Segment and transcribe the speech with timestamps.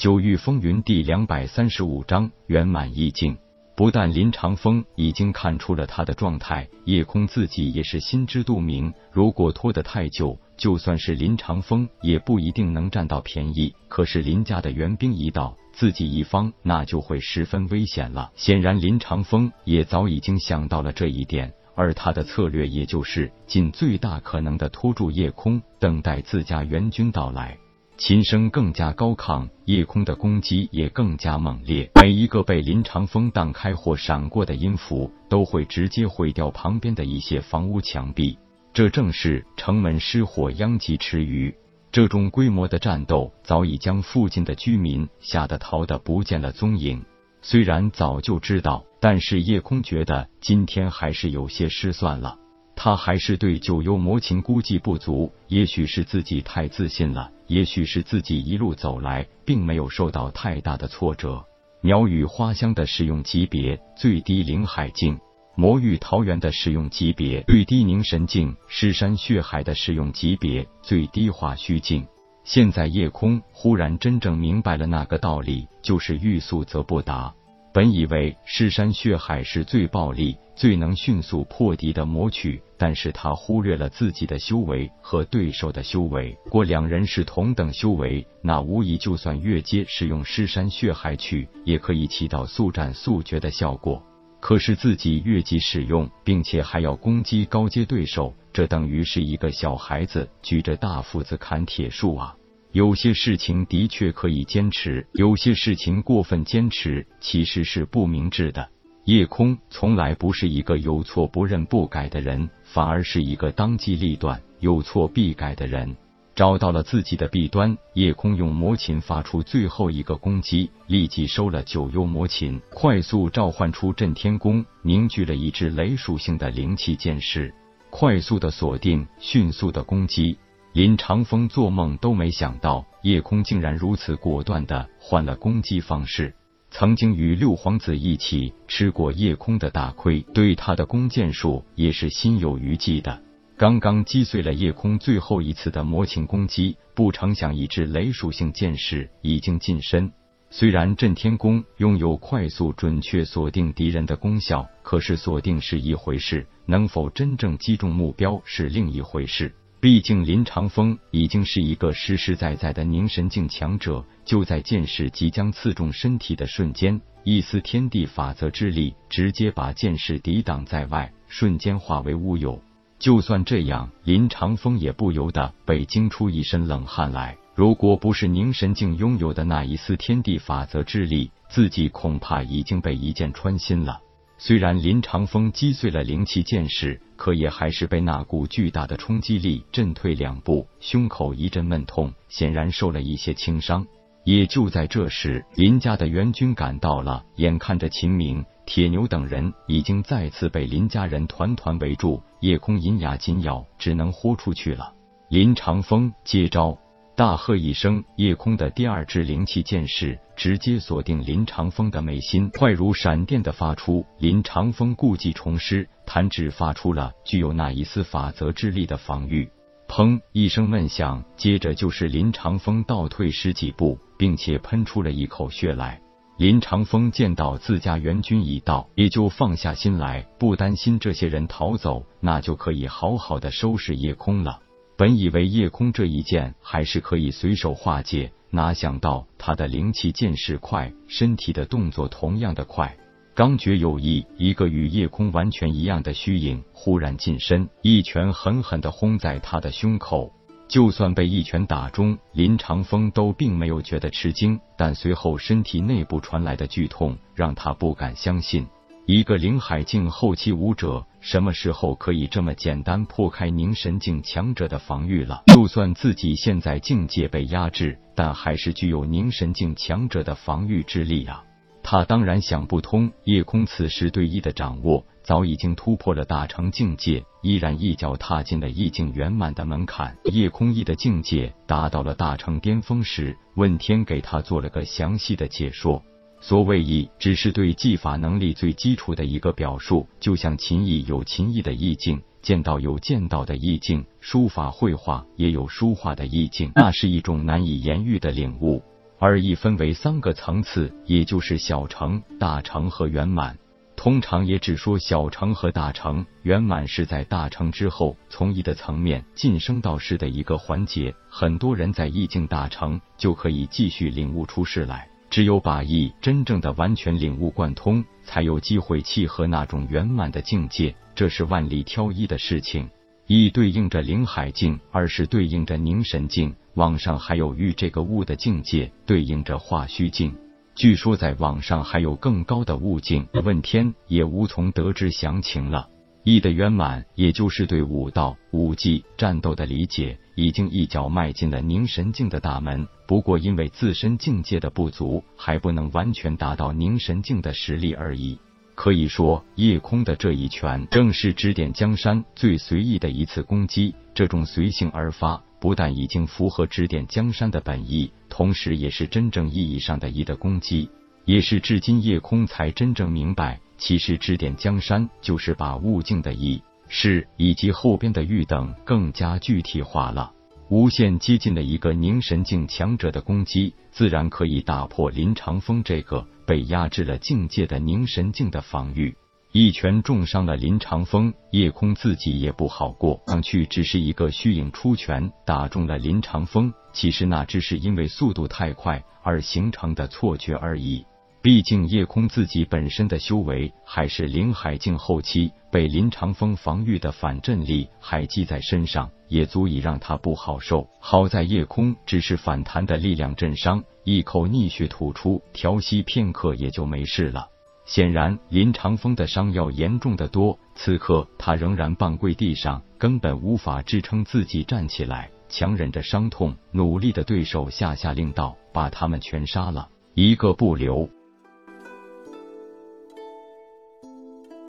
[0.00, 3.36] 九域风云第两百三十五章圆满意境。
[3.76, 8.90] 不但林长风已经看出了他的状态，叶空自己也是心知肚明。
[9.12, 13.74] 如果拖得太久，就算是林长风也不一定能占到便宜。
[13.88, 18.32] 可是林家的援兵一到，自己一方那就会十分危险了。
[18.34, 27.58] 显然，林长风也早已经想到了这一点，而他的策略也就是尽最大可能的拖住夜空，等待自家援军到来。
[28.00, 31.90] 琴声更加高亢，夜空的攻击也更加猛烈。
[32.00, 38.38] 每一个被林长风荡开或闪过的音符，都会直接毁掉旁边的一些房屋墙壁。
[38.72, 41.54] 这正是城门失火，殃及池鱼。
[41.92, 47.04] 这种规模的战斗，早已将附近的居民吓得逃得不见了踪影。
[47.42, 52.38] 虽然早就知道，但是夜空觉得今天还是有些失算了。
[52.74, 57.30] 他还是对九幽魔琴估计不足，也许是自己太自信了。
[57.50, 61.44] 也许是自己一路走来，并没有受到太大的挫折。
[61.82, 65.18] 鸟语花香的使用级别最低灵海境，
[65.56, 72.06] 魔域桃源的使用级别最低凝神境，尸山血海的使用级别最低化虚境。
[72.44, 77.34] 现在夜空忽然真正明白了那个道理，就是欲速则不达。
[77.72, 86.36] 本以为尸山血海是最暴力、最能迅速破敌的魔曲，但是他忽略了自己的修为和对手的修为。
[86.48, 94.02] 过两人是同等修为，那无疑就算越阶使用尸山血海曲，也可以起到速战速决的效果。
[94.40, 102.34] 可是自己越级使用，并且还要攻击高阶对手，这等于是一个小孩子举着大斧子砍铁树啊！
[102.72, 108.68] 有些事情的确可以坚持，有些事情过分坚持其实是不明智的。
[109.06, 115.96] 夜空从来不是一个有错不认不改的人，反而是一个当机立断、有错必改的人。
[116.36, 127.52] 找到了自己的弊端，夜空用魔琴发出最后一个攻击，立即收了九幽魔琴，快速召唤出震天弓，凝聚了一支雷属性的灵气剑士，
[127.90, 130.38] 快速的锁定，迅速的攻击。
[130.72, 136.32] 林长风做梦都没想到，夜空竟然如此果断的换了攻击方式。
[136.70, 143.20] 曾经与六皇子一起吃过夜空的大亏，对他的弓箭术也是心有余悸的。
[143.56, 150.12] 刚刚击碎了夜空最后一次的魔琴攻击，不成想一支雷属性剑士已经近身。
[150.50, 159.52] 虽然震天弓拥有快速准确锁定敌人的功效，可是锁定是一回事，能否真正击中目标是另一回事。
[159.80, 172.62] 毕竟林长风已经是一个实实在在的凝神境强者，就在剑士即将刺中身体的瞬间，一丝天地法则之力直接把剑士抵挡在外，瞬间化为乌有。
[172.98, 177.38] 就算这样，林长风也不由得被惊出一身冷汗来。
[177.54, 183.98] 如果不是凝神境拥有的那一丝天地法则之力，自己恐怕已经被一剑穿心了。
[184.42, 193.86] 虽然林长风击碎了灵气剑士，可也还是被那股巨大的冲击力震退两步，胸口一阵闷痛，显然受了一些轻伤。
[194.24, 204.94] 也就在这时，林家的援军赶到了，眼看着秦明、铁牛等人已经再次被林家人团团围住，夜空银牙紧咬，只能豁出去了。
[205.28, 206.78] 林长风接招。
[207.20, 214.06] 大喝一声，夜空的第二支灵气剑士直接锁定林长风的眉心，快如闪电的发出。
[214.18, 219.46] 林长风故技重施，弹指发出了具有那一丝法则之力的防御。
[219.86, 226.00] 砰一声闷响，接着就是林长风倒退十几步，并且喷出了一口血来。
[226.38, 234.60] 林长风见到自家援军已到，也就放下心来，不担心这些人逃走，那就可以好好的收拾夜空了。
[235.00, 242.94] 本以为夜空这一剑还是可以随手化解，哪想到他的灵气剑势快，身体的动作同样的快。
[243.34, 250.30] 刚觉有意，一个与夜空完全一样的虚影忽然近身，一拳狠狠的轰在他的胸口。
[250.68, 258.66] 就算被一拳打中，林长风都并没有觉得吃惊，但随后身体内部传来的剧痛让他不敢相信。
[259.06, 265.42] 一个灵海境后期武者，什么时候可以这么简单破开凝神境强者的防御了？
[265.46, 271.44] 就算自己现在境界被压制，但还是具有凝神境强者的防御之力啊！
[271.82, 280.16] 他当然想不通，夜空此时对一的掌握早已经突破了大成境界，依然一脚踏进了意境圆满的门槛。
[280.24, 286.02] 夜空一的境界达到了大成巅峰时，问天给他做了个详细的解说。
[286.40, 298.82] 所谓意，只是对技法能力最基础的一个表述，就像琴艺有琴艺的意境，剑道有剑道的意境，书法绘画也有书画的意境，那是一种难以言喻的领悟。
[299.18, 303.58] 而意分为三个层次，也就是小成、大成和圆满。
[303.94, 311.14] 通常也只说小成和大成，圆满是在大成之后，从一的层面晋升到事的一个环节。
[311.28, 315.09] 很多人在意境大成，就可以继续领悟出事来。
[315.30, 320.94] 只有把意真正的完全领悟贯通，才有机会契合那种圆满的境界。
[321.14, 322.90] 这是万里挑一的事情。
[323.26, 330.34] 一对应着灵海境，二是对应着凝神境，网上还有与这个物的境界对应着化虚境。
[330.74, 335.88] 据说在网上还有更高的悟境，问天也无从得知详情了。
[336.24, 342.88] 意的圆满，也就是对武道、武技、战斗的理解，已经一脚迈进了凝神境的大门。
[343.06, 348.38] 不过因为自身境界的不足，还不能完全达到凝神境的实力而已。
[348.74, 353.94] 可以说，夜空的这一拳，正是指点江山最随意的一次攻击。
[354.14, 355.42] 这种随性而发。
[355.60, 360.88] 不但已经符合指点江山的本意，同时也是真正意义上的一的攻击，
[361.26, 370.32] 也是至今夜空才真正明白，其实指点江山就是把悟境的意是以及后边的玉等更加具体化了。
[370.68, 379.16] 无限接近的一个凝神境强者的攻击，自然可以打破林长风这个被压制了境界的凝神境的防御。
[379.52, 383.20] 一拳重伤了林长风，叶空自己也不好过。
[383.26, 391.04] 上去只是一个虚影出拳打中了林长风，其实那只是因为速度太快而形成的错觉而已。
[391.42, 400.86] 毕竟叶空自己本身的修为还是灵海境后期，被林长风防御的反震力还记在身上，也足以让他不好受。
[401.00, 407.48] 好在叶空只是反弹的力量震伤，一口逆血吐出，调息片刻也就没事了。
[407.86, 410.58] 显然，林长风的伤要严重的多。
[410.74, 421.08] 此刻他仍然半跪地上，根本无法支撑自己站起来，强忍着伤痛，努力的对手下下令道：“把他们全杀了，一个不留。”